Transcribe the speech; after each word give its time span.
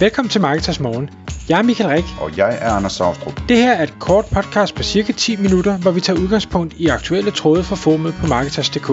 Velkommen 0.00 0.30
til 0.30 0.40
Marketers 0.40 0.80
Morgen. 0.80 1.10
Jeg 1.48 1.58
er 1.58 1.62
Michael 1.62 1.90
Rik. 1.90 2.04
Og 2.20 2.36
jeg 2.36 2.58
er 2.60 2.70
Anders 2.70 2.92
Saustrup. 2.92 3.40
Det 3.48 3.56
her 3.56 3.72
er 3.72 3.82
et 3.82 3.94
kort 4.00 4.24
podcast 4.24 4.74
på 4.74 4.82
cirka 4.82 5.12
10 5.12 5.36
minutter, 5.36 5.78
hvor 5.78 5.90
vi 5.90 6.00
tager 6.00 6.20
udgangspunkt 6.20 6.74
i 6.74 6.86
aktuelle 6.86 7.30
tråde 7.30 7.64
fra 7.64 7.76
formet 7.76 8.14
på 8.20 8.26
Marketers.dk. 8.26 8.86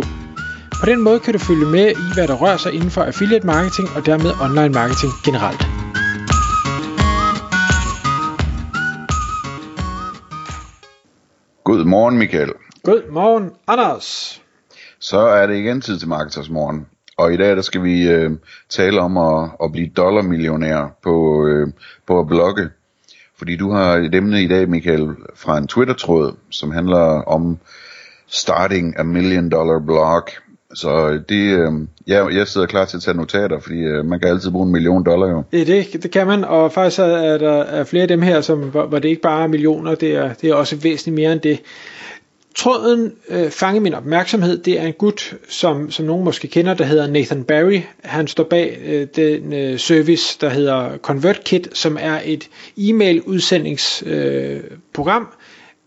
På 0.81 0.85
den 0.85 1.01
måde 1.01 1.19
kan 1.19 1.33
du 1.33 1.39
følge 1.39 1.65
med 1.65 1.91
i, 1.91 2.13
hvad 2.13 2.27
der 2.27 2.35
rører 2.35 2.57
sig 2.57 2.73
inden 2.73 2.91
for 2.91 3.03
affiliate 3.03 3.45
marketing 3.45 3.87
og 3.95 4.05
dermed 4.05 4.31
online 4.45 4.73
marketing 4.73 5.11
generelt. 5.25 5.61
God 11.63 11.85
morgen, 11.85 12.17
Michael. 12.17 12.51
God 12.83 13.11
morgen, 13.11 13.51
Anders. 13.67 14.41
Så 14.99 15.19
er 15.19 15.47
det 15.47 15.55
igen 15.55 15.81
tid 15.81 15.99
til 15.99 16.07
Marketers 16.07 16.49
Morgen. 16.49 16.85
Og 17.17 17.33
i 17.33 17.37
dag 17.37 17.55
der 17.55 17.61
skal 17.61 17.83
vi 17.83 18.07
øh, 18.09 18.31
tale 18.69 19.01
om 19.01 19.17
at, 19.17 19.49
at 19.63 19.71
blive 19.71 19.89
dollarmillionær 19.97 20.97
på, 21.03 21.47
øh, 21.47 21.67
på 22.07 22.19
at 22.19 22.27
blogge. 22.27 22.69
Fordi 23.37 23.55
du 23.55 23.71
har 23.71 23.95
et 23.95 24.15
emne 24.15 24.43
i 24.43 24.47
dag, 24.47 24.69
Michael, 24.69 25.09
fra 25.35 25.57
en 25.57 25.67
Twitter-tråd, 25.67 26.35
som 26.49 26.71
handler 26.71 27.21
om 27.21 27.57
starting 28.27 28.99
a 28.99 29.03
million 29.03 29.49
dollar 29.49 29.79
blog. 29.79 30.23
Så 30.75 31.19
det, 31.29 31.59
øh, 31.59 31.71
ja, 32.07 32.25
jeg 32.27 32.47
sidder 32.47 32.67
klar 32.67 32.85
til 32.85 32.97
at 32.97 33.03
tage 33.03 33.17
notater, 33.17 33.59
fordi 33.59 33.79
øh, 33.79 34.05
man 34.05 34.19
kan 34.19 34.29
altid 34.29 34.51
bruge 34.51 34.65
en 34.65 34.71
million 34.71 35.05
dollar 35.05 35.27
jo. 35.27 35.43
Det, 35.51 35.67
det, 35.67 36.03
det 36.03 36.11
kan 36.11 36.27
man, 36.27 36.43
og 36.43 36.71
faktisk 36.71 36.99
er 36.99 37.37
der 37.37 37.63
er 37.63 37.83
flere 37.83 38.01
af 38.01 38.07
dem 38.07 38.21
her, 38.21 38.41
som, 38.41 38.59
hvor, 38.59 38.85
hvor 38.85 38.99
det 38.99 39.09
ikke 39.09 39.21
bare 39.21 39.43
er 39.43 39.47
millioner, 39.47 39.95
det 39.95 40.15
er, 40.15 40.33
det 40.33 40.49
er 40.49 40.55
også 40.55 40.75
væsentligt 40.75 41.15
mere 41.15 41.31
end 41.31 41.41
det. 41.41 41.59
Tråden 42.55 43.13
øh, 43.29 43.51
fangede 43.51 43.83
min 43.83 43.93
opmærksomhed. 43.93 44.57
Det 44.57 44.79
er 44.79 44.87
en 44.87 44.93
gut, 44.93 45.35
som, 45.49 45.91
som 45.91 46.05
nogen 46.05 46.23
måske 46.23 46.47
kender, 46.47 46.73
der 46.73 46.83
hedder 46.83 47.07
Nathan 47.07 47.43
Barry. 47.43 47.81
Han 48.03 48.27
står 48.27 48.43
bag 48.43 48.77
øh, 48.85 49.07
den 49.15 49.53
øh, 49.53 49.79
service, 49.79 50.37
der 50.41 50.49
hedder 50.49 50.97
ConvertKit, 50.97 51.69
som 51.73 51.97
er 52.01 52.19
et 52.25 52.49
e-mail 52.77 53.21
udsendingsprogram, 53.21 55.21
øh, 55.21 55.27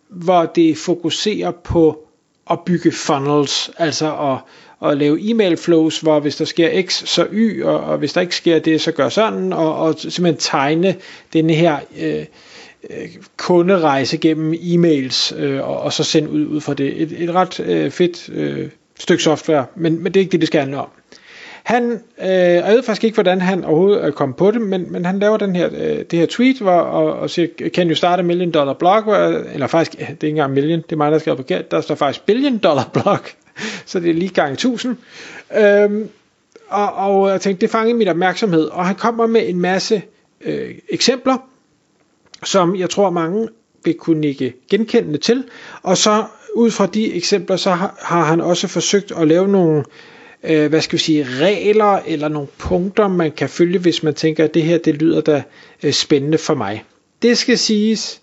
hvor 0.09 0.45
det 0.45 0.79
fokuserer 0.79 1.51
på 1.51 2.07
at 2.51 2.59
bygge 2.67 2.93
funnels, 2.93 3.71
altså 3.79 4.17
at, 4.17 4.39
at 4.91 4.99
lave 4.99 5.31
e-mail 5.31 5.57
flows, 5.57 6.01
hvor 6.01 6.21
hvis 6.21 6.37
der 6.37 6.45
sker 6.45 6.83
X, 6.83 7.09
så 7.09 7.27
Y, 7.33 7.63
og, 7.65 7.81
og 7.81 7.99
hvis 7.99 8.13
der 8.13 8.21
ikke 8.21 8.37
sker 8.37 8.59
det, 8.59 8.81
så 8.81 8.93
gør 8.93 9.09
sådan, 9.09 9.53
og, 9.53 9.77
og 9.77 9.95
simpelthen 9.99 10.37
tegne 10.37 10.97
denne 11.33 11.55
her 11.55 11.79
øh, 12.01 12.25
Øh, 12.91 13.09
kunderejse 13.37 14.19
gennem 14.19 14.53
e-mails 14.53 15.37
øh, 15.39 15.69
og, 15.69 15.81
og 15.81 15.93
så 15.93 16.05
sende 16.05 16.31
ud, 16.31 16.47
ud 16.47 16.61
fra 16.61 16.75
det. 16.75 17.03
Et, 17.03 17.23
et 17.23 17.35
ret 17.35 17.61
øh, 17.61 17.91
fedt 17.91 18.29
øh, 18.29 18.69
stykke 18.99 19.23
software, 19.23 19.67
men, 19.75 20.03
men 20.03 20.15
det 20.15 20.21
er 20.21 20.23
ikke 20.23 20.33
det, 20.33 20.41
det 20.41 20.47
skal 20.47 20.61
handle 20.61 20.79
om. 20.79 20.89
Han, 21.63 21.93
øh, 22.23 22.29
jeg 22.29 22.73
ved 22.73 22.83
faktisk 22.83 23.05
ikke, 23.05 23.15
hvordan 23.15 23.41
han 23.41 23.65
overhovedet 23.65 24.15
kom 24.15 24.35
på 24.35 24.51
det, 24.51 24.61
men, 24.61 24.93
men 24.93 25.05
han 25.05 25.19
laver 25.19 25.37
den 25.37 25.57
her, 25.57 25.69
øh, 25.73 26.05
det 26.11 26.19
her 26.19 26.27
tweet, 26.27 26.59
hvor, 26.59 26.73
og, 26.73 27.13
og 27.13 27.31
siger, 27.31 27.49
can 27.69 27.89
you 27.89 27.95
start 27.95 28.19
a 28.19 28.23
million 28.23 28.51
dollar 28.51 28.73
blog? 28.73 29.31
Eller 29.53 29.67
faktisk, 29.67 29.93
det 29.99 30.05
er 30.07 30.11
ikke 30.11 30.29
engang 30.29 30.53
million, 30.53 30.83
det 30.83 30.93
er 30.93 30.97
mig, 30.97 31.13
der 31.13 31.19
skal 31.19 31.37
forkert, 31.37 31.71
der 31.71 31.81
står 31.81 31.95
faktisk 31.95 32.27
billion 32.27 32.59
dollar 32.59 32.91
blog, 32.93 33.19
så 33.87 34.01
det 34.01 34.11
er 34.11 34.15
lige 34.15 34.29
gang 34.29 34.53
1000. 34.53 34.97
Øhm, 35.57 36.09
og, 36.69 36.93
og 36.93 37.31
jeg 37.31 37.41
tænkte, 37.41 37.61
det 37.61 37.71
fangede 37.71 37.99
min 37.99 38.09
opmærksomhed, 38.09 38.65
og 38.65 38.87
han 38.87 38.95
kommer 38.95 39.27
med 39.27 39.49
en 39.49 39.61
masse 39.61 40.03
øh, 40.45 40.75
eksempler, 40.89 41.37
som 42.45 42.77
jeg 42.77 42.91
tror 42.91 43.11
mange 43.11 43.49
vil 43.85 43.95
kunne 43.95 44.21
nikke 44.21 44.55
genkendende 44.71 45.19
til. 45.19 45.45
Og 45.83 45.97
så 45.97 46.25
ud 46.55 46.71
fra 46.71 46.87
de 46.87 47.15
eksempler, 47.15 47.57
så 47.57 47.71
har, 47.71 47.99
har 48.03 48.25
han 48.25 48.41
også 48.41 48.69
forsøgt 48.69 49.13
at 49.13 49.29
lave 49.29 49.49
nogle, 49.49 49.85
øh, 50.45 50.69
hvad 50.69 50.81
skal 50.81 50.99
vi 50.99 51.03
sige, 51.03 51.27
regler 51.41 52.01
eller 52.07 52.29
nogle 52.29 52.49
punkter, 52.59 53.09
man 53.09 53.33
kan 53.33 53.49
følge, 53.49 53.79
hvis 53.79 54.03
man 54.03 54.15
tænker, 54.15 54.45
at 54.45 54.55
det 54.55 54.63
her, 54.63 54.79
det 54.79 54.95
lyder 54.95 55.21
da 55.21 55.43
øh, 55.83 55.93
spændende 55.93 56.39
for 56.39 56.55
mig. 56.55 56.85
Det 57.23 57.39
skal 57.39 57.59
siges, 57.59 58.21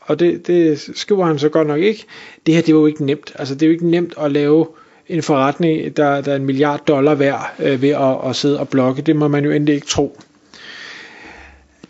og 0.00 0.20
det, 0.20 0.46
det 0.46 0.90
skriver 0.94 1.26
han 1.26 1.38
så 1.38 1.48
godt 1.48 1.68
nok 1.68 1.80
ikke, 1.80 2.04
det 2.46 2.54
her, 2.54 2.62
det 2.62 2.74
var 2.74 2.80
jo 2.80 2.86
ikke 2.86 3.04
nemt. 3.04 3.32
Altså, 3.34 3.54
det 3.54 3.62
er 3.62 3.66
jo 3.66 3.72
ikke 3.72 3.90
nemt 3.90 4.14
at 4.20 4.32
lave 4.32 4.66
en 5.08 5.22
forretning, 5.22 5.96
der, 5.96 6.20
der 6.20 6.32
er 6.32 6.36
en 6.36 6.44
milliard 6.44 6.86
dollar 6.86 7.14
værd 7.14 7.54
øh, 7.58 7.82
ved 7.82 7.88
at, 7.90 8.30
at 8.30 8.36
sidde 8.36 8.60
og 8.60 8.68
blokke. 8.68 9.02
Det 9.02 9.16
må 9.16 9.28
man 9.28 9.44
jo 9.44 9.50
endelig 9.50 9.74
ikke 9.74 9.86
tro. 9.86 10.16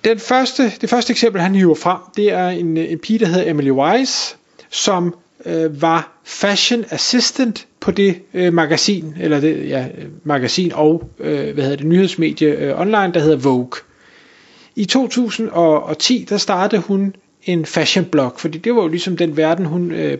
Den 0.05 0.19
første, 0.19 0.73
det 0.81 0.91
første 0.91 1.11
eksempel, 1.11 1.43
han 1.43 1.55
hiver 1.55 1.75
frem, 1.75 1.99
det 2.17 2.33
er 2.33 2.49
en, 2.49 2.77
en 2.77 2.99
pige, 2.99 3.19
der 3.19 3.27
hedder 3.27 3.51
Emily 3.51 3.71
Wise, 3.71 4.37
som 4.71 5.15
øh, 5.47 5.83
var 5.83 6.21
fashion 6.25 6.85
assistant 6.91 7.67
på 7.81 7.91
det 7.91 8.19
øh, 8.35 8.53
magasin, 8.53 9.15
eller 9.21 9.41
det 9.41 9.69
ja, 9.69 9.87
magasin 10.25 10.73
og 10.75 11.11
øh, 11.19 11.55
hvad 11.55 11.65
hedder 11.65 11.77
det, 11.77 11.87
nyhedsmedie 11.87 12.49
øh, 12.49 12.81
online, 12.81 13.13
der 13.15 13.21
hedder 13.21 13.37
Vogue. 13.37 13.71
I 14.77 14.85
2010, 14.85 16.27
der 16.29 16.37
startede 16.37 16.83
hun 16.83 17.15
en 17.45 17.67
fashion 17.67 18.05
blog, 18.05 18.33
fordi 18.37 18.59
det 18.59 18.75
var 18.75 18.83
jo 18.83 18.89
ligesom 18.89 19.17
den 19.17 19.37
verden, 19.37 19.67
hun 19.67 19.91
øh, 19.91 20.19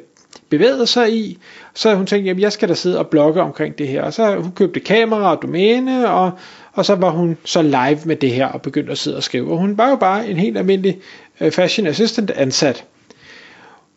bevæget 0.49 0.89
sig 0.89 1.13
i. 1.13 1.39
Så 1.75 1.95
hun 1.95 2.07
tænkte, 2.07 2.27
jamen 2.27 2.41
jeg 2.41 2.53
skal 2.53 2.69
da 2.69 2.75
sidde 2.75 2.99
og 2.99 3.07
blogge 3.07 3.43
omkring 3.43 3.79
det 3.79 3.89
her. 3.89 4.03
Og 4.03 4.13
så 4.13 4.37
hun 4.37 4.53
købte 4.53 4.81
kamera 4.81 5.37
og 5.37 5.43
domæne, 5.43 6.11
og 6.11 6.33
og 6.79 6.85
så 6.85 6.95
var 6.95 7.11
hun 7.11 7.37
så 7.45 7.63
live 7.63 7.99
med 8.05 8.17
det 8.17 8.31
her 8.31 8.47
og 8.47 8.63
begyndte 8.63 8.93
at 8.93 8.99
sidde 8.99 9.17
og 9.17 9.23
skrive. 9.23 9.53
Og 9.53 9.59
hun 9.59 9.79
var 9.79 9.89
jo 9.89 9.97
bare 9.97 10.29
en 10.29 10.37
helt 10.37 10.59
almindelig 10.59 11.01
øh, 11.41 11.53
fashion 11.53 11.87
assistant 11.87 12.31
ansat. 12.31 12.85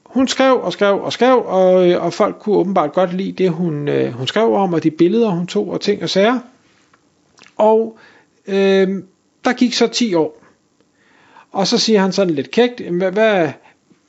Hun 0.05 0.27
skrev 0.27 0.61
og 0.61 0.73
skrev 0.73 1.01
og 1.01 1.13
skrev, 1.13 1.43
og, 1.45 1.89
øh, 1.89 2.03
og 2.03 2.13
folk 2.13 2.35
kunne 2.39 2.55
åbenbart 2.55 2.93
godt 2.93 3.13
lide 3.13 3.31
det, 3.31 3.49
hun, 3.49 3.87
øh, 3.87 4.13
hun 4.13 4.27
skrev 4.27 4.53
om, 4.53 4.73
og 4.73 4.83
de 4.83 4.91
billeder, 4.91 5.29
hun 5.29 5.47
tog, 5.47 5.69
og 5.69 5.81
ting 5.81 6.03
og 6.03 6.09
sager. 6.09 6.39
Og 7.57 7.97
øh, 8.47 8.87
der 9.45 9.53
gik 9.53 9.73
så 9.73 9.87
10 9.87 10.13
år. 10.13 10.43
Og 11.51 11.67
så 11.67 11.77
siger 11.77 11.99
han 11.99 12.11
sådan 12.11 12.33
lidt 12.33 12.51
kægt, 12.51 12.79
hvad, 12.79 13.11
hvad, 13.11 13.49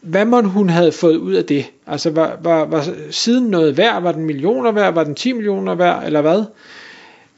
hvad 0.03 0.25
må 0.25 0.41
hun 0.41 0.69
havde 0.69 0.93
fået 0.93 1.17
ud 1.17 1.35
af 1.35 1.45
det? 1.45 1.71
Altså 1.87 2.11
var, 2.11 2.39
var, 2.43 2.65
var 2.65 2.89
siden 3.11 3.45
noget 3.45 3.77
værd? 3.77 4.03
Var 4.03 4.13
den 4.13 4.25
millioner 4.25 4.73
værd? 4.73 4.95
Var 4.95 5.05
den 5.05 5.15
10 5.15 5.33
millioner 5.33 5.75
værd? 5.75 6.07
Eller 6.07 6.21
hvad? 6.21 6.45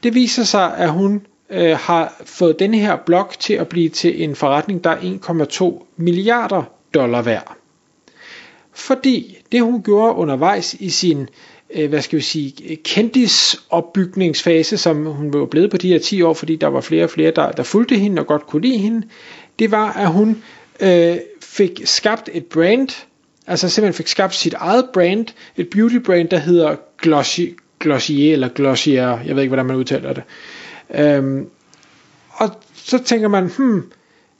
Det 0.03 0.13
viser 0.13 0.43
sig, 0.43 0.77
at 0.77 0.89
hun 0.89 1.25
øh, 1.49 1.77
har 1.77 2.21
fået 2.25 2.59
den 2.59 2.73
her 2.73 2.97
blog 3.05 3.29
til 3.39 3.53
at 3.53 3.67
blive 3.67 3.89
til 3.89 4.23
en 4.23 4.35
forretning, 4.35 4.83
der 4.83 4.89
er 4.89 5.77
1,2 5.79 5.85
milliarder 5.97 6.63
dollar 6.93 7.21
værd. 7.21 7.55
Fordi 8.73 9.37
det 9.51 9.61
hun 9.61 9.83
gjorde 9.83 10.15
undervejs 10.15 10.73
i 10.73 10.89
sin 10.89 11.27
øh, 11.69 11.89
hvad 11.89 12.01
skal 12.01 12.17
vi 12.17 12.23
sige, 12.23 12.75
kendisopbygningsfase, 12.75 14.77
som 14.77 15.05
hun 15.05 15.33
var 15.33 15.45
blevet 15.45 15.71
på 15.71 15.77
de 15.77 15.87
her 15.87 15.99
10 15.99 16.21
år, 16.21 16.33
fordi 16.33 16.55
der 16.55 16.67
var 16.67 16.81
flere 16.81 17.03
og 17.03 17.09
flere, 17.09 17.31
der, 17.31 17.51
der 17.51 17.63
fulgte 17.63 17.95
hende 17.95 18.19
og 18.19 18.27
godt 18.27 18.47
kunne 18.47 18.61
lide 18.61 18.77
hende, 18.77 19.07
det 19.59 19.71
var, 19.71 19.93
at 19.93 20.07
hun 20.07 20.43
øh, 20.79 21.17
fik 21.55 21.81
skabt 21.85 22.29
et 22.33 22.45
brand, 22.45 23.05
altså 23.47 23.69
simpelthen 23.69 23.97
fik 23.97 24.07
skabt 24.07 24.35
sit 24.35 24.53
eget 24.53 24.85
brand, 24.93 25.25
et 25.57 25.69
beauty 25.69 25.95
brand, 25.95 26.29
der 26.29 26.37
hedder 26.37 26.75
Glossy, 27.01 27.41
Glossier 27.79 28.33
eller 28.33 28.47
Glossier, 28.47 29.19
jeg 29.25 29.35
ved 29.35 29.43
ikke, 29.43 29.49
hvordan 29.49 29.65
man 29.65 29.75
udtaler 29.75 30.13
det. 30.13 30.23
Øhm, 30.95 31.49
og 32.29 32.49
så 32.73 33.03
tænker 33.03 33.27
man, 33.27 33.51
hmm, 33.57 33.91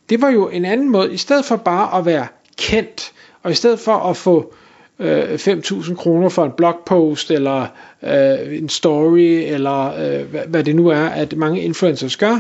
det 0.10 0.22
var 0.22 0.30
jo 0.30 0.50
en 0.50 0.66
anden 0.66 0.90
måde, 0.90 1.14
i 1.14 1.18
stedet 1.18 1.46
for 1.46 1.56
bare 1.56 2.00
at 2.00 2.06
være 2.06 2.28
kendt, 2.58 3.12
og 3.44 3.52
i 3.52 3.56
stedet 3.56 3.80
for 3.80 3.94
at 3.96 4.18
få 4.18 4.54
øh, 5.00 5.34
5.000 5.34 5.96
kroner 5.96 6.30
for 6.30 6.46
en 6.46 6.52
blogpost, 6.58 7.32
eller 7.32 7.68
øh, 8.04 8.58
en 8.58 8.70
story, 8.70 9.54
eller 9.54 9.86
øh, 9.94 10.26
hvad, 10.26 10.42
hvad 10.48 10.64
det 10.64 10.76
nu 10.76 10.88
er, 10.88 11.06
at 11.06 11.38
mange 11.38 11.62
influencers 11.62 12.18
gør, 12.18 12.40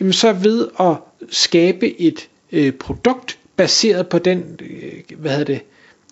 jamen 0.00 0.12
så 0.12 0.32
ved 0.32 0.68
at 0.80 0.96
skabe 1.30 2.00
et 2.00 2.28
øh, 2.52 2.72
produkt, 2.72 3.38
baseret 3.62 4.08
på 4.08 4.18
den, 4.18 4.58
øh, 4.60 5.18
hvad 5.18 5.30
hedder 5.30 5.44
det, 5.44 5.62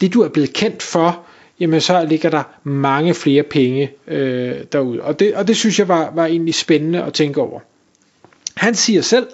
det 0.00 0.14
du 0.14 0.22
er 0.22 0.28
blevet 0.28 0.52
kendt 0.52 0.82
for, 0.82 1.24
jamen 1.60 1.80
så 1.80 2.04
ligger 2.04 2.30
der 2.30 2.42
mange 2.62 3.14
flere 3.14 3.42
penge 3.42 3.90
øh, 4.06 4.54
derude. 4.72 5.02
Og 5.02 5.20
det, 5.20 5.34
og 5.34 5.48
det 5.48 5.56
synes 5.56 5.78
jeg 5.78 5.88
var, 5.88 6.12
var 6.14 6.26
egentlig 6.26 6.54
spændende 6.54 7.02
at 7.02 7.12
tænke 7.12 7.40
over. 7.40 7.60
Han 8.56 8.74
siger 8.74 9.02
selv, 9.02 9.26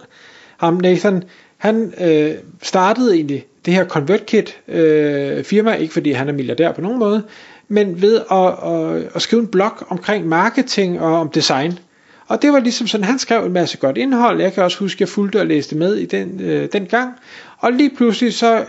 ham 0.56 0.74
Nathan, 0.74 1.22
han 1.56 1.94
øh, 2.00 2.34
startede 2.62 3.14
egentlig 3.14 3.46
det 3.66 3.74
her 3.74 3.88
ConvertKit 3.88 4.60
øh, 4.68 5.44
firma, 5.44 5.74
ikke 5.74 5.92
fordi 5.92 6.12
han 6.12 6.28
er 6.28 6.32
milliardær 6.32 6.72
på 6.72 6.80
nogen 6.80 6.98
måde, 6.98 7.22
men 7.68 8.02
ved 8.02 8.20
at, 8.30 8.70
at, 8.72 9.10
at 9.14 9.22
skrive 9.22 9.42
en 9.42 9.48
blog 9.48 9.72
omkring 9.88 10.26
marketing 10.26 11.00
og 11.00 11.20
om 11.20 11.28
design. 11.28 11.78
Og 12.26 12.42
det 12.42 12.52
var 12.52 12.60
ligesom 12.60 12.86
sådan, 12.86 13.04
han 13.04 13.18
skrev 13.18 13.44
en 13.44 13.52
masse 13.52 13.76
godt 13.76 13.96
indhold. 13.96 14.40
Jeg 14.40 14.52
kan 14.52 14.62
også 14.62 14.78
huske, 14.78 14.96
at 14.96 15.00
jeg 15.00 15.08
fulgte 15.08 15.40
og 15.40 15.46
læste 15.46 15.76
med 15.76 15.94
i 15.94 16.06
den, 16.06 16.40
øh, 16.40 16.68
den 16.72 16.86
gang. 16.86 17.12
Og 17.58 17.72
lige 17.72 17.90
pludselig 17.96 18.34
så 18.34 18.64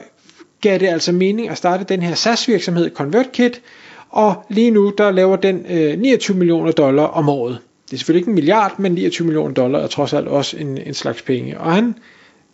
gav 0.61 0.79
det 0.79 0.87
altså 0.87 1.11
mening 1.11 1.49
at 1.49 1.57
starte 1.57 1.83
den 1.83 2.01
her 2.01 2.15
SaaS 2.15 2.47
virksomhed 2.47 2.95
ConvertKit, 2.95 3.61
og 4.09 4.45
lige 4.49 4.71
nu 4.71 4.93
der 4.97 5.11
laver 5.11 5.35
den 5.35 5.65
øh, 5.69 5.99
29 5.99 6.37
millioner 6.37 6.71
dollar 6.71 7.03
om 7.03 7.29
året. 7.29 7.57
Det 7.85 7.93
er 7.93 7.97
selvfølgelig 7.97 8.21
ikke 8.21 8.29
en 8.29 8.35
milliard, 8.35 8.79
men 8.79 8.91
29 8.91 9.25
millioner 9.27 9.53
dollar 9.53 9.79
er 9.79 9.87
trods 9.87 10.13
alt 10.13 10.27
også 10.27 10.57
en, 10.57 10.77
en 10.77 10.93
slags 10.93 11.21
penge. 11.21 11.59
Og 11.59 11.73
han 11.73 11.95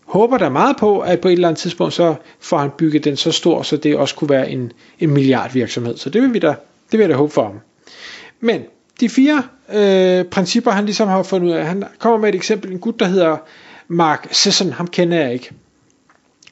håber 0.05 0.37
der 0.37 0.49
meget 0.49 0.77
på, 0.77 0.99
at 0.99 1.19
på 1.19 1.27
et 1.27 1.31
eller 1.31 1.47
andet 1.47 1.59
tidspunkt, 1.59 1.93
så 1.93 2.15
får 2.39 2.57
han 2.57 2.69
bygget 2.77 3.03
den 3.03 3.17
så 3.17 3.31
stor, 3.31 3.61
så 3.61 3.77
det 3.77 3.95
også 3.95 4.15
kunne 4.15 4.29
være 4.29 4.49
en, 4.49 4.71
en 4.99 5.09
milliard 5.09 5.53
virksomhed. 5.53 5.97
Så 5.97 6.09
det 6.09 6.21
vil 6.21 6.33
vi 6.33 6.39
da, 6.39 6.55
det 6.91 6.99
vil 6.99 6.99
jeg 6.99 7.09
da 7.09 7.15
håbe 7.15 7.33
for 7.33 7.43
ham. 7.43 7.59
Men 8.39 8.61
de 9.03 9.09
fire 9.09 9.43
øh, 9.73 10.25
principper, 10.25 10.71
han 10.71 10.85
ligesom 10.85 11.07
har 11.07 11.23
fundet 11.23 11.47
ud 11.47 11.53
af, 11.53 11.65
han 11.65 11.83
kommer 11.99 12.19
med 12.19 12.29
et 12.29 12.35
eksempel, 12.35 12.71
en 12.71 12.79
gut, 12.79 12.99
der 12.99 13.05
hedder 13.05 13.37
Mark 13.87 14.27
Sisson, 14.31 14.71
ham 14.71 14.87
kender 14.87 15.19
jeg 15.19 15.33
ikke. 15.33 15.51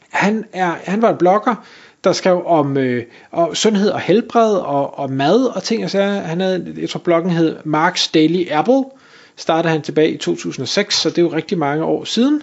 Han, 0.09 0.45
er, 0.53 0.75
han 0.83 1.01
var 1.01 1.09
en 1.09 1.17
blogger, 1.17 1.65
der 2.03 2.11
skrev 2.11 2.43
om, 2.45 2.77
øh, 2.77 3.03
om 3.31 3.55
sundhed 3.55 3.89
og 3.89 3.99
helbred 3.99 4.55
og, 4.55 4.99
og 4.99 5.11
mad 5.11 5.55
og 5.55 5.63
ting 5.63 5.83
og 5.83 5.89
så 5.89 6.01
Han 6.01 6.41
havde, 6.41 6.73
jeg 6.77 6.89
tror 6.89 6.99
bloggen 6.99 7.31
hed 7.31 7.57
Mark's 7.57 8.11
Daily 8.13 8.47
Apple, 8.51 8.83
startede 9.35 9.71
han 9.71 9.81
tilbage 9.81 10.11
i 10.11 10.17
2006, 10.17 10.95
så 10.95 11.09
det 11.09 11.17
er 11.17 11.21
jo 11.21 11.33
rigtig 11.33 11.57
mange 11.57 11.83
år 11.83 12.03
siden. 12.03 12.41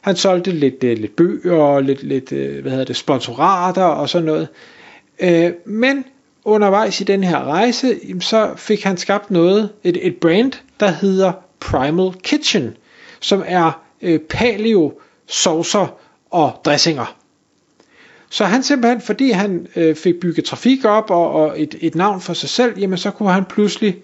Han 0.00 0.16
solgte 0.16 0.50
lidt, 0.50 0.84
øh, 0.84 0.98
lidt 0.98 1.16
bøger 1.16 1.56
og 1.56 1.82
lidt, 1.82 2.02
lidt 2.02 2.32
øh, 2.32 2.62
hvad 2.62 2.70
hedder 2.70 2.84
det, 2.86 2.96
sponsorater 2.96 3.84
og 3.84 4.08
sådan 4.08 4.26
noget. 4.26 4.48
Øh, 5.20 5.52
men 5.66 6.04
undervejs 6.48 7.00
i 7.00 7.04
den 7.04 7.24
her 7.24 7.44
rejse, 7.44 7.96
så 8.20 8.52
fik 8.56 8.82
han 8.82 8.96
skabt 8.96 9.30
noget, 9.30 9.70
et, 9.84 10.06
et 10.06 10.16
brand, 10.16 10.52
der 10.80 10.90
hedder 10.90 11.32
Primal 11.60 12.12
Kitchen, 12.22 12.76
som 13.20 13.44
er 13.46 13.82
øh, 14.02 14.20
paleo 14.20 15.00
saucer 15.26 15.98
og 16.30 16.60
dressinger. 16.64 17.16
Så 18.30 18.44
han 18.44 18.62
simpelthen, 18.62 19.00
fordi 19.00 19.30
han 19.30 19.66
øh, 19.76 19.96
fik 19.96 20.20
bygget 20.20 20.44
trafik 20.44 20.84
op 20.84 21.10
og, 21.10 21.30
og 21.30 21.62
et, 21.62 21.74
et 21.80 21.94
navn 21.94 22.20
for 22.20 22.32
sig 22.32 22.48
selv, 22.48 22.78
jamen 22.78 22.98
så 22.98 23.10
kunne 23.10 23.32
han 23.32 23.44
pludselig 23.44 23.96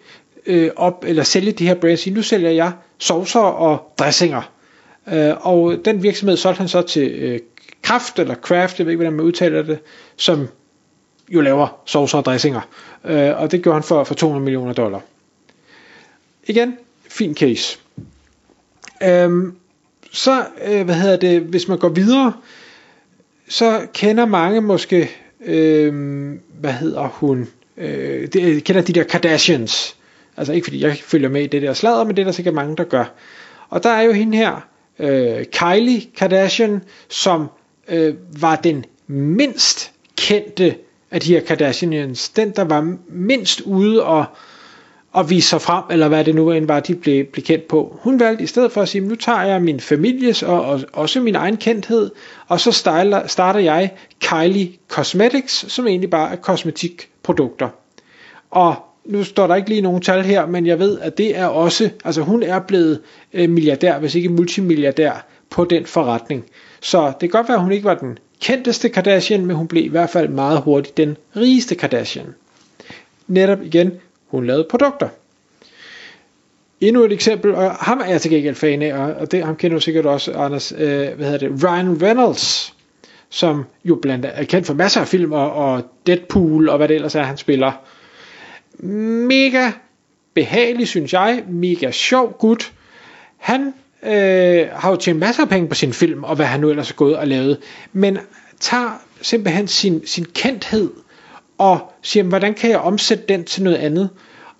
øh, 0.47 0.71
op, 0.77 1.05
eller 1.09 1.23
sælge 1.23 1.53
de 1.53 1.67
her 1.67 1.75
brands. 1.75 2.07
Nu 2.07 2.23
sælger 2.23 2.51
jeg 2.51 2.73
saucer 2.99 3.41
og 3.41 3.93
dressinger. 3.99 4.51
Øh, 5.13 5.35
og 5.41 5.77
den 5.85 6.03
virksomhed 6.03 6.37
solgte 6.37 6.59
han 6.59 6.69
så 6.69 6.83
til 6.83 7.11
øh, 7.11 7.39
Kraft, 7.83 8.19
eller 8.19 8.35
Kraft, 8.35 8.79
jeg 8.79 8.87
ved 8.87 8.93
ikke, 8.93 8.99
hvordan 8.99 9.13
man 9.13 9.27
udtaler 9.27 9.63
det, 9.63 9.79
som 10.17 10.49
jo 11.29 11.41
laver 11.41 11.81
saucer 11.87 12.19
og 12.19 12.25
dressinger. 12.25 12.61
Øh, 13.05 13.41
og 13.41 13.53
det 13.53 13.63
gjorde 13.63 13.75
han 13.77 13.83
for, 13.83 14.05
for 14.05 14.15
200 14.15 14.45
millioner 14.45 14.73
dollar. 14.73 15.01
Igen, 16.47 16.77
fin 17.09 17.35
case. 17.35 17.79
Øhm, 19.03 19.57
så, 20.13 20.45
øh, 20.65 20.85
hvad 20.85 20.95
hedder 20.95 21.17
det, 21.17 21.41
hvis 21.41 21.69
man 21.69 21.79
går 21.79 21.89
videre, 21.89 22.33
så 23.49 23.87
kender 23.95 24.27
mange 24.27 24.61
måske, 24.61 25.11
øh, 25.45 25.93
hvad 26.61 26.73
hedder 26.73 27.09
hun, 27.09 27.49
øh, 27.77 28.29
det, 28.33 28.65
kender 28.65 28.83
de 28.83 28.93
der 28.93 29.05
Kardashians. 29.05 29.97
Altså 30.37 30.53
ikke 30.53 30.65
fordi 30.65 30.83
jeg 30.83 30.97
følger 30.97 31.29
med 31.29 31.43
i 31.43 31.47
det 31.47 31.63
der 31.63 31.73
sladder, 31.73 32.05
men 32.05 32.17
det 32.17 32.23
er 32.23 32.27
der 32.27 32.33
sikkert 32.33 32.55
mange, 32.55 32.77
der 32.77 32.85
gør. 32.85 33.05
Og 33.69 33.83
der 33.83 33.91
er 33.91 34.03
jo 34.03 34.13
hende 34.13 34.37
her, 34.37 34.69
øh, 34.99 35.45
Kylie 35.45 36.03
Kardashian, 36.17 36.83
som 37.09 37.47
øh, 37.89 38.15
var 38.41 38.57
den 38.57 38.85
mindst 39.07 39.93
kendte 40.17 40.77
af 41.15 41.21
de 41.21 41.35
her 41.35 41.41
Kardashians. 41.41 42.29
Den, 42.29 42.51
der 42.51 42.65
var 42.65 42.97
mindst 43.09 43.61
ude 43.61 44.05
og 44.05 44.25
og 45.15 45.31
vise 45.31 45.49
sig 45.49 45.61
frem, 45.61 45.85
eller 45.91 46.09
hvad 46.09 46.25
det 46.25 46.35
nu 46.35 46.53
end 46.53 46.67
var, 46.67 46.81
de 46.81 46.95
blev, 46.95 47.25
blev 47.25 47.45
kendt 47.45 47.69
på. 47.69 47.99
Hun 48.01 48.21
valgte 48.21 48.45
i 48.45 48.47
stedet 48.47 48.73
for 48.73 48.83
at 48.83 48.89
sige, 48.89 49.09
nu 49.09 49.15
tager 49.15 49.43
jeg 49.43 49.63
min 49.63 49.81
families 49.81 50.43
og, 50.43 50.65
og 50.65 50.81
også 50.93 51.21
min 51.21 51.35
egen 51.35 51.57
kendthed, 51.57 52.11
og 52.49 52.61
så 52.61 52.73
styler, 52.73 53.27
starter 53.27 53.61
jeg 53.61 53.91
Kylie 54.21 54.73
Cosmetics, 54.89 55.73
som 55.73 55.87
egentlig 55.87 56.11
bare 56.11 56.33
er 56.33 56.37
kosmetikprodukter. 56.37 57.69
Og 58.51 58.75
nu 59.05 59.25
står 59.25 59.47
der 59.47 59.55
ikke 59.55 59.69
lige 59.69 59.81
nogen 59.81 60.03
tal 60.03 60.23
her, 60.23 60.47
men 60.47 60.67
jeg 60.67 60.79
ved, 60.79 61.01
at 61.01 61.19
det 61.19 61.39
er 61.39 61.47
også, 61.47 61.91
altså 62.05 62.23
hun 62.23 62.43
er 62.43 62.59
blevet 62.59 63.01
øh, 63.33 63.51
milliardær, 63.51 63.99
hvis 63.99 64.15
ikke 64.15 64.29
multimilliardær 64.29 65.27
på 65.51 65.65
den 65.65 65.87
forretning. 65.87 66.45
Så 66.83 67.07
det 67.07 67.21
kan 67.21 67.29
godt 67.29 67.49
være, 67.49 67.57
at 67.57 67.63
hun 67.63 67.73
ikke 67.73 67.85
var 67.85 67.95
den 67.95 68.19
kendteste 68.41 68.89
Kardashian, 68.89 69.47
men 69.47 69.57
hun 69.57 69.69
blev 69.69 69.85
i 69.85 69.89
hvert 69.89 70.11
fald 70.11 70.29
meget 70.29 70.61
hurtigt 70.61 70.97
den 70.97 71.17
rigeste 71.37 71.75
Kardashian. 71.75 72.35
Netop 73.27 73.63
igen, 73.63 73.93
hun 74.27 74.47
lavede 74.47 74.67
produkter. 74.71 75.09
Endnu 76.81 77.05
et 77.05 77.13
eksempel, 77.13 77.55
og 77.55 77.71
ham 77.71 78.01
er 78.01 78.11
jeg 78.11 78.21
til 78.21 78.31
gengæld 78.31 78.55
fan 78.55 78.83
af, 78.83 78.95
og 78.95 79.33
det, 79.33 79.45
ham 79.45 79.57
kender 79.57 79.77
du 79.77 79.81
sikkert 79.81 80.07
også, 80.07 80.33
Anders, 80.33 80.73
øh, 80.73 80.79
hvad 81.17 81.31
hedder 81.31 81.39
det, 81.39 81.65
Ryan 81.65 82.03
Reynolds, 82.03 82.75
som 83.29 83.65
jo 83.85 83.95
blandt 83.95 84.25
andet 84.25 84.41
er 84.41 84.45
kendt 84.45 84.67
for 84.67 84.75
masser 84.75 85.01
af 85.01 85.09
film, 85.09 85.33
og, 85.33 85.53
og 85.53 85.83
Deadpool, 86.07 86.69
og 86.69 86.77
hvad 86.77 86.89
det 86.89 86.95
ellers 86.95 87.15
er, 87.15 87.23
han 87.23 87.37
spiller. 87.37 87.73
Mega 88.79 89.71
behagelig, 90.35 90.89
synes 90.89 91.13
jeg, 91.13 91.45
mega 91.49 91.91
sjov 91.91 92.37
gut. 92.39 92.73
Han 93.37 93.75
øh, 94.07 94.67
har 94.73 94.91
jo 94.91 94.97
tjent 94.97 95.19
masser 95.19 95.43
af 95.43 95.49
penge 95.49 95.69
på 95.69 95.75
sin 95.75 95.93
film, 95.93 96.25
og 96.25 96.37
hvad 96.37 96.47
han 96.47 96.61
nu 96.61 96.71
ellers 96.71 96.91
er 96.91 96.95
gået 96.95 97.17
og 97.17 97.27
lavet, 97.27 97.59
men 97.93 98.19
tager 98.61 99.03
simpelthen 99.23 99.69
sin, 99.69 100.07
sin 100.07 100.25
kendthed, 100.25 100.91
og 101.59 101.93
siger, 102.03 102.25
hvordan 102.25 102.55
kan 102.55 102.71
jeg 102.71 102.79
omsætte 102.79 103.25
den 103.29 103.45
til 103.45 103.63
noget 103.63 103.77
andet? 103.77 104.11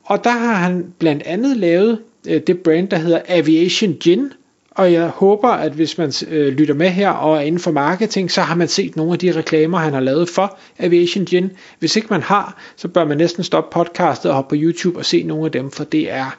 Og 0.05 0.25
der 0.25 0.31
har 0.31 0.55
han 0.55 0.93
blandt 0.99 1.23
andet 1.23 1.57
lavet 1.57 2.01
øh, 2.29 2.41
det 2.47 2.59
brand, 2.59 2.89
der 2.89 2.97
hedder 2.97 3.21
Aviation 3.29 3.95
Gin, 3.95 4.33
og 4.71 4.93
jeg 4.93 5.09
håber, 5.09 5.49
at 5.49 5.73
hvis 5.73 5.99
man 5.99 6.13
øh, 6.29 6.53
lytter 6.53 6.75
med 6.75 6.89
her 6.89 7.11
og 7.11 7.37
er 7.37 7.41
inden 7.41 7.61
for 7.61 7.71
marketing, 7.71 8.31
så 8.31 8.41
har 8.41 8.55
man 8.55 8.69
set 8.69 8.97
nogle 8.97 9.13
af 9.13 9.19
de 9.19 9.33
reklamer, 9.33 9.79
han 9.79 9.93
har 9.93 10.01
lavet 10.01 10.29
for 10.29 10.59
Aviation 10.79 11.25
Gin. 11.25 11.51
Hvis 11.79 11.97
ikke 11.97 12.09
man 12.11 12.23
har, 12.23 12.63
så 12.77 12.89
bør 12.89 13.05
man 13.05 13.17
næsten 13.19 13.45
stoppe 13.45 13.73
podcastet 13.73 14.31
og 14.31 14.35
hoppe 14.35 14.57
på 14.57 14.63
YouTube 14.63 14.99
og 14.99 15.05
se 15.05 15.23
nogle 15.23 15.45
af 15.45 15.53
dem, 15.53 15.71
for 15.71 15.85
det 15.85 16.11
er 16.11 16.37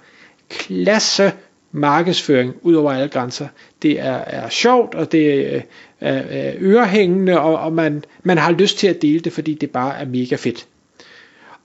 klasse 0.50 1.32
markedsføring 1.72 2.54
ud 2.62 2.74
over 2.74 2.92
alle 2.92 3.10
grænser. 3.10 3.48
Det 3.82 4.00
er, 4.00 4.16
er 4.16 4.50
sjovt, 4.50 4.96
og 4.96 5.12
det 5.12 5.56
er, 5.56 5.62
er, 6.02 6.14
er 6.14 6.54
ørehængende, 6.60 7.40
og, 7.40 7.60
og 7.60 7.74
man, 7.74 8.04
man 8.24 8.38
har 8.38 8.52
lyst 8.52 8.78
til 8.78 8.88
at 8.88 9.02
dele 9.02 9.20
det, 9.20 9.34
fordi 9.34 9.54
det 9.54 9.72
bare 9.72 9.98
er 9.98 10.06
mega 10.06 10.36
fedt. 10.36 10.68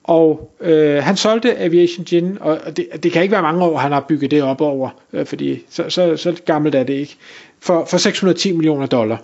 Og 0.04 0.50
øh, 0.60 1.02
han 1.02 1.16
solgte 1.16 1.58
Aviation 1.58 2.04
Gin, 2.04 2.38
og 2.40 2.76
det, 2.76 2.88
det 3.02 3.12
kan 3.12 3.22
ikke 3.22 3.32
være 3.32 3.42
mange 3.42 3.64
år, 3.64 3.78
han 3.78 3.92
har 3.92 4.04
bygget 4.08 4.30
det 4.30 4.42
op 4.42 4.60
over, 4.60 4.90
øh, 5.12 5.26
fordi 5.26 5.62
så, 5.68 5.90
så, 5.90 6.16
så 6.16 6.40
gammelt 6.44 6.74
er 6.74 6.82
det 6.82 6.94
ikke, 6.94 7.16
for, 7.60 7.84
for 7.84 7.98
610 7.98 8.52
millioner 8.52 8.86
dollar. 8.86 9.22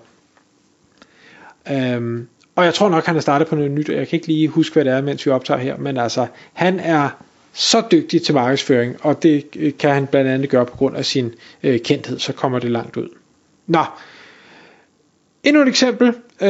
Øhm, 1.71 2.29
og 2.57 2.65
jeg 2.65 2.75
tror 2.75 2.89
nok, 2.89 3.07
han 3.07 3.15
har 3.15 3.21
startet 3.21 3.49
på 3.49 3.55
noget 3.55 3.71
nyt, 3.71 3.89
jeg 3.89 4.09
kan 4.09 4.17
ikke 4.17 4.27
lige 4.27 4.49
huske, 4.49 4.73
hvad 4.73 4.85
det 4.85 4.93
er, 4.93 5.01
mens 5.01 5.27
vi 5.27 5.31
optager 5.31 5.61
her, 5.61 5.77
men 5.77 5.97
altså, 5.97 6.27
han 6.53 6.81
er 6.81 7.09
så 7.57 7.83
dygtig 7.93 8.23
til 8.23 8.35
markedsføring, 8.35 8.97
og 9.01 9.23
det 9.23 9.45
øh, 9.57 9.73
kan 9.79 9.91
han 9.91 10.07
blandt 10.07 10.31
andet 10.31 10.51
gøre 10.51 10.67
på 10.67 10.77
grund 10.77 10.97
af 10.97 11.05
sin 11.05 11.35
øh, 11.63 11.81
kendthed, 11.81 12.19
så 12.19 12.33
kommer 12.33 12.59
det 12.59 12.71
langt 12.71 12.97
ud. 12.97 13.09
Nå, 13.67 13.85
endnu 15.45 15.63
et 15.63 15.69
eksempel, 15.69 16.09
øh, 16.41 16.49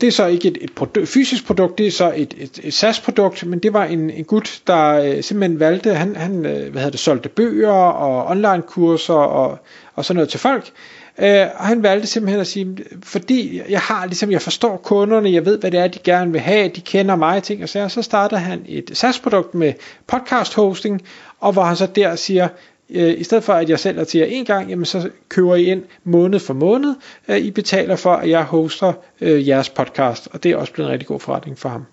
det 0.00 0.04
er 0.04 0.10
så 0.10 0.26
ikke 0.26 0.48
et, 0.48 0.58
et 0.60 0.72
produkt, 0.74 1.08
fysisk 1.08 1.46
produkt, 1.46 1.78
det 1.78 1.86
er 1.86 1.90
så 1.90 2.12
et, 2.16 2.34
et, 2.38 2.60
et 2.62 2.74
SaaS-produkt, 2.74 3.46
men 3.46 3.58
det 3.58 3.72
var 3.72 3.84
en, 3.84 4.10
en 4.10 4.24
gut, 4.24 4.60
der 4.66 4.92
øh, 4.92 5.22
simpelthen 5.22 5.60
valgte, 5.60 5.94
han, 5.94 6.16
han 6.16 6.46
øh, 6.46 6.70
hvad 6.72 6.82
hedder 6.82 6.90
det, 6.90 7.00
solgte 7.00 7.28
bøger 7.28 7.70
og 7.72 8.26
online-kurser 8.26 9.14
og, 9.14 9.58
og 9.94 10.04
sådan 10.04 10.16
noget 10.16 10.28
til 10.28 10.40
folk, 10.40 10.70
Øh, 11.18 11.46
og 11.58 11.66
han 11.66 11.82
valgte 11.82 12.06
simpelthen 12.06 12.40
at 12.40 12.46
sige, 12.46 12.76
fordi 13.02 13.60
jeg 13.68 13.80
har 13.80 14.06
ligesom, 14.06 14.30
jeg 14.30 14.42
forstår 14.42 14.76
kunderne, 14.76 15.32
jeg 15.32 15.44
ved, 15.44 15.58
hvad 15.58 15.70
det 15.70 15.80
er, 15.80 15.88
de 15.88 15.98
gerne 15.98 16.32
vil 16.32 16.40
have, 16.40 16.68
de 16.68 16.80
kender 16.80 17.16
mig, 17.16 17.42
ting 17.42 17.62
og 17.62 17.68
så, 17.68 17.88
så 17.88 18.02
starter 18.02 18.36
han 18.36 18.64
et 18.68 18.90
SaaS-produkt 18.94 19.54
med 19.54 19.72
podcast 20.06 20.54
hosting, 20.54 21.02
og 21.40 21.52
hvor 21.52 21.62
han 21.62 21.76
så 21.76 21.86
der 21.86 22.16
siger, 22.16 22.48
øh, 22.90 23.20
i 23.20 23.24
stedet 23.24 23.44
for 23.44 23.52
at 23.52 23.70
jeg 23.70 23.80
sælger 23.80 24.04
til 24.04 24.18
jer 24.18 24.26
en 24.26 24.44
gang, 24.44 24.70
jamen 24.70 24.84
så 24.84 25.10
køber 25.28 25.54
I 25.54 25.64
ind 25.64 25.82
måned 26.04 26.40
for 26.40 26.54
måned, 26.54 26.94
øh, 27.28 27.38
I 27.38 27.50
betaler 27.50 27.96
for, 27.96 28.12
at 28.12 28.30
jeg 28.30 28.42
hoster 28.42 28.92
øh, 29.20 29.48
jeres 29.48 29.70
podcast, 29.70 30.28
og 30.32 30.42
det 30.42 30.52
er 30.52 30.56
også 30.56 30.72
blevet 30.72 30.88
en 30.88 30.92
rigtig 30.92 31.08
god 31.08 31.20
forretning 31.20 31.58
for 31.58 31.68
ham. 31.68 31.84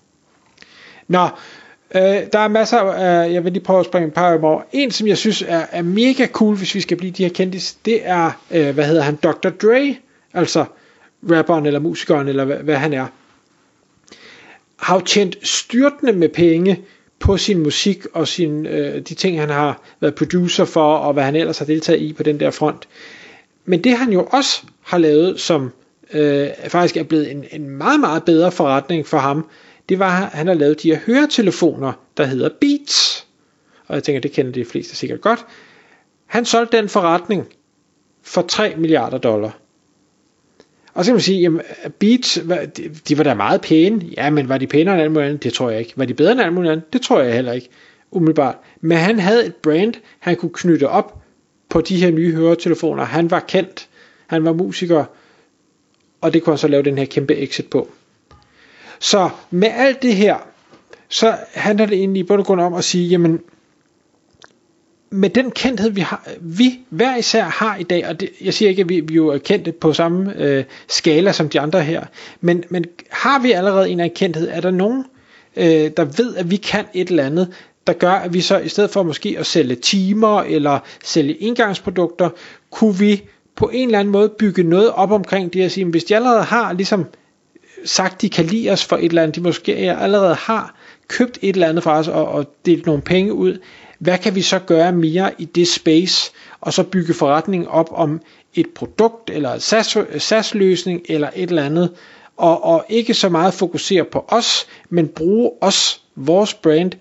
Nå, 1.08 1.28
Øh, 1.96 2.02
der 2.32 2.38
er 2.38 2.48
masser 2.48 2.78
af, 2.78 3.26
øh, 3.26 3.34
jeg 3.34 3.44
vil 3.44 3.52
lige 3.52 3.62
prøve 3.62 3.80
at 3.80 3.86
springe 3.86 4.08
et 4.08 4.14
par 4.14 4.38
over. 4.42 4.62
En, 4.72 4.90
som 4.90 5.06
jeg 5.06 5.18
synes 5.18 5.42
er, 5.42 5.66
er 5.70 5.82
mega 5.82 6.26
cool, 6.26 6.56
hvis 6.56 6.74
vi 6.74 6.80
skal 6.80 6.96
blive 6.96 7.12
de 7.12 7.22
her 7.22 7.30
kendis, 7.30 7.72
det 7.84 8.00
er, 8.04 8.30
øh, 8.50 8.74
hvad 8.74 8.84
hedder 8.84 9.02
han, 9.02 9.16
Dr. 9.16 9.48
Dre, 9.48 9.96
altså 10.34 10.64
rapperen 11.30 11.66
eller 11.66 11.80
musikeren, 11.80 12.28
eller 12.28 12.44
hvad, 12.44 12.56
hvad 12.56 12.76
han 12.76 12.92
er. 12.92 13.06
Har 14.76 14.94
jo 14.94 15.00
tjent 15.00 15.36
styrtende 15.42 16.12
med 16.12 16.28
penge 16.28 16.80
på 17.18 17.36
sin 17.36 17.62
musik 17.62 18.06
og 18.12 18.28
sin, 18.28 18.66
øh, 18.66 18.94
de 18.94 19.14
ting, 19.14 19.40
han 19.40 19.50
har 19.50 19.82
været 20.00 20.14
producer 20.14 20.64
for, 20.64 20.96
og 20.96 21.12
hvad 21.12 21.24
han 21.24 21.36
ellers 21.36 21.58
har 21.58 21.66
deltaget 21.66 22.00
i 22.00 22.12
på 22.12 22.22
den 22.22 22.40
der 22.40 22.50
front. 22.50 22.88
Men 23.64 23.84
det 23.84 23.96
han 23.96 24.12
jo 24.12 24.28
også 24.30 24.62
har 24.82 24.98
lavet, 24.98 25.40
som 25.40 25.70
øh, 26.12 26.48
faktisk 26.68 26.96
er 26.96 27.02
blevet 27.02 27.30
en, 27.30 27.44
en 27.52 27.68
meget, 27.68 28.00
meget 28.00 28.24
bedre 28.24 28.52
forretning 28.52 29.06
for 29.06 29.18
ham, 29.18 29.46
det 29.88 29.98
var, 29.98 30.22
at 30.26 30.28
han 30.28 30.46
har 30.46 30.54
lavet 30.54 30.82
de 30.82 30.90
her 30.90 30.98
høretelefoner, 31.06 31.92
der 32.16 32.24
hedder 32.24 32.48
Beats. 32.60 33.26
Og 33.86 33.94
jeg 33.94 34.02
tænker, 34.02 34.20
det 34.20 34.32
kender 34.32 34.52
de 34.52 34.64
fleste 34.64 34.96
sikkert 34.96 35.20
godt. 35.20 35.46
Han 36.26 36.44
solgte 36.44 36.76
den 36.76 36.88
forretning 36.88 37.46
for 38.22 38.42
3 38.42 38.74
milliarder 38.76 39.18
dollar. 39.18 39.58
Og 40.94 41.04
så 41.04 41.08
kan 41.08 41.14
man 41.14 41.20
sige, 41.20 41.40
jamen 41.40 41.60
Beats, 41.98 42.40
de 43.08 43.18
var 43.18 43.24
da 43.24 43.34
meget 43.34 43.60
pæne. 43.60 44.04
Ja, 44.16 44.30
men 44.30 44.48
var 44.48 44.58
de 44.58 44.66
pænere 44.66 44.94
end 44.94 45.02
alt 45.02 45.12
muligt 45.12 45.28
andet? 45.28 45.42
Det 45.42 45.52
tror 45.52 45.70
jeg 45.70 45.80
ikke. 45.80 45.92
Var 45.96 46.04
de 46.04 46.14
bedre 46.14 46.32
end 46.32 46.40
alt 46.40 46.52
muligt 46.52 46.72
andet? 46.72 46.92
Det 46.92 47.02
tror 47.02 47.20
jeg 47.20 47.34
heller 47.34 47.52
ikke, 47.52 47.68
umiddelbart. 48.10 48.56
Men 48.80 48.98
han 48.98 49.18
havde 49.18 49.46
et 49.46 49.56
brand, 49.56 49.94
han 50.18 50.36
kunne 50.36 50.52
knytte 50.54 50.88
op 50.88 51.22
på 51.68 51.80
de 51.80 51.96
her 51.96 52.10
nye 52.10 52.34
høretelefoner. 52.34 53.04
Han 53.04 53.30
var 53.30 53.40
kendt, 53.40 53.88
han 54.26 54.44
var 54.44 54.52
musiker, 54.52 55.04
og 56.20 56.32
det 56.32 56.42
kunne 56.42 56.52
han 56.52 56.58
så 56.58 56.68
lave 56.68 56.82
den 56.82 56.98
her 56.98 57.04
kæmpe 57.04 57.36
exit 57.36 57.70
på. 57.70 57.90
Så 59.04 59.30
med 59.50 59.68
alt 59.76 60.02
det 60.02 60.14
her, 60.14 60.36
så 61.08 61.36
handler 61.54 61.86
det 61.86 61.98
egentlig 61.98 62.20
i 62.20 62.22
bund 62.22 62.40
og 62.40 62.46
grund 62.46 62.60
om 62.60 62.74
at 62.74 62.84
sige, 62.84 63.08
jamen, 63.08 63.40
med 65.10 65.30
den 65.30 65.50
kendthed, 65.50 65.90
vi, 65.90 66.00
har, 66.00 66.28
vi 66.40 66.78
hver 66.90 67.16
især 67.16 67.44
har 67.44 67.76
i 67.76 67.82
dag, 67.82 68.06
og 68.08 68.20
det, 68.20 68.30
jeg 68.40 68.54
siger 68.54 68.68
ikke, 68.68 68.82
at 68.82 68.88
vi, 68.88 69.00
vi 69.00 69.14
jo 69.14 69.28
er 69.28 69.38
kendte 69.38 69.72
på 69.72 69.92
samme 69.92 70.34
øh, 70.36 70.64
skala 70.88 71.32
som 71.32 71.48
de 71.48 71.60
andre 71.60 71.82
her, 71.82 72.04
men, 72.40 72.64
men 72.68 72.84
har 73.10 73.38
vi 73.38 73.52
allerede 73.52 73.90
en 73.90 74.00
erkendthed, 74.00 74.48
er 74.48 74.60
der 74.60 74.70
nogen, 74.70 75.04
øh, 75.56 75.90
der 75.96 76.04
ved, 76.04 76.36
at 76.36 76.50
vi 76.50 76.56
kan 76.56 76.84
et 76.94 77.08
eller 77.08 77.24
andet, 77.26 77.52
der 77.86 77.92
gør, 77.92 78.12
at 78.12 78.34
vi 78.34 78.40
så 78.40 78.58
i 78.58 78.68
stedet 78.68 78.90
for 78.90 79.02
måske 79.02 79.36
at 79.38 79.46
sælge 79.46 79.74
timer 79.74 80.42
eller 80.42 80.78
sælge 81.04 81.34
indgangsprodukter, 81.34 82.30
kunne 82.70 82.98
vi 82.98 83.22
på 83.56 83.70
en 83.72 83.88
eller 83.88 83.98
anden 83.98 84.12
måde 84.12 84.28
bygge 84.28 84.62
noget 84.62 84.90
op 84.90 85.10
omkring 85.10 85.52
det 85.52 85.62
at 85.62 85.72
sige, 85.72 85.86
hvis 85.86 86.04
de 86.04 86.16
allerede 86.16 86.42
har 86.42 86.72
ligesom 86.72 87.06
sagt, 87.84 88.22
de 88.22 88.28
kan 88.30 88.44
lide 88.44 88.70
os 88.70 88.84
for 88.84 88.96
et 88.96 89.04
eller 89.04 89.22
andet, 89.22 89.36
de 89.36 89.40
måske 89.40 89.74
allerede 89.74 90.34
har 90.34 90.74
købt 91.08 91.38
et 91.42 91.54
eller 91.54 91.68
andet 91.68 91.84
fra 91.84 91.98
os 91.98 92.08
og, 92.08 92.28
og 92.28 92.46
delt 92.66 92.86
nogle 92.86 93.02
penge 93.02 93.32
ud, 93.32 93.58
hvad 93.98 94.18
kan 94.18 94.34
vi 94.34 94.42
så 94.42 94.58
gøre 94.58 94.92
mere 94.92 95.30
i 95.38 95.44
det 95.44 95.68
space, 95.68 96.32
og 96.60 96.72
så 96.72 96.82
bygge 96.82 97.14
forretningen 97.14 97.68
op 97.68 97.88
om 97.92 98.20
et 98.54 98.66
produkt, 98.74 99.30
eller 99.30 99.52
en 99.54 99.60
SaaS-løsning, 100.20 101.00
eller 101.08 101.30
et 101.34 101.48
eller 101.48 101.64
andet, 101.64 101.92
og, 102.36 102.64
og 102.64 102.84
ikke 102.88 103.14
så 103.14 103.28
meget 103.28 103.54
fokusere 103.54 104.04
på 104.04 104.24
os, 104.28 104.66
men 104.90 105.08
bruge 105.08 105.50
os, 105.60 106.02
vores 106.16 106.54
brand, 106.54 106.92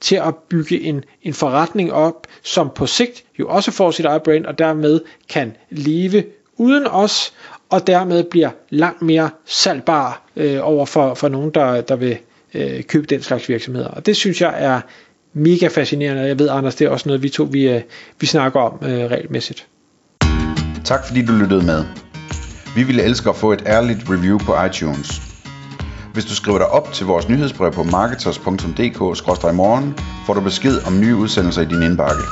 til 0.00 0.16
at 0.16 0.34
bygge 0.36 0.80
en, 0.80 1.04
en 1.22 1.34
forretning 1.34 1.92
op, 1.92 2.26
som 2.42 2.70
på 2.74 2.86
sigt 2.86 3.24
jo 3.38 3.48
også 3.48 3.70
får 3.70 3.90
sit 3.90 4.04
eget 4.04 4.22
brand, 4.22 4.46
og 4.46 4.58
dermed 4.58 5.00
kan 5.28 5.56
leve 5.70 6.24
uden 6.56 6.86
os, 6.86 7.32
og 7.72 7.86
dermed 7.86 8.24
bliver 8.24 8.50
langt 8.70 9.02
mere 9.02 9.30
salgbar 9.44 10.22
øh, 10.36 10.58
over 10.62 10.86
for, 10.86 11.14
for 11.14 11.28
nogen, 11.28 11.50
der, 11.54 11.80
der 11.80 11.96
vil 11.96 12.18
øh, 12.54 12.82
købe 12.82 13.06
den 13.06 13.22
slags 13.22 13.48
virksomheder. 13.48 13.88
Og 13.88 14.06
det 14.06 14.16
synes 14.16 14.40
jeg 14.40 14.54
er 14.56 14.80
mega 15.32 15.68
fascinerende, 15.68 16.22
jeg 16.22 16.38
ved 16.38 16.48
Anders, 16.48 16.74
det 16.74 16.84
er 16.84 16.88
også 16.90 17.08
noget 17.08 17.22
vi 17.22 17.28
to 17.28 17.48
vi, 17.50 17.68
øh, 17.68 17.80
vi 18.20 18.26
snakker 18.26 18.60
om 18.60 18.78
øh, 18.82 19.10
regelmæssigt. 19.10 19.66
Tak 20.84 21.06
fordi 21.06 21.24
du 21.24 21.32
lyttede 21.32 21.66
med. 21.66 21.84
Vi 22.76 22.82
ville 22.82 23.02
elske 23.02 23.28
at 23.28 23.36
få 23.36 23.52
et 23.52 23.62
ærligt 23.66 24.10
review 24.10 24.38
på 24.38 24.64
iTunes. 24.64 25.22
Hvis 26.12 26.24
du 26.24 26.34
skriver 26.34 26.58
dig 26.58 26.66
op 26.66 26.92
til 26.92 27.06
vores 27.06 27.28
nyhedsbrev 27.28 27.72
på 27.72 27.82
marketers.dk-morgen, 27.82 29.94
får 30.26 30.34
du 30.34 30.40
besked 30.40 30.86
om 30.86 31.00
nye 31.00 31.16
udsendelser 31.16 31.62
i 31.62 31.64
din 31.64 31.82
indbakke. 31.82 32.22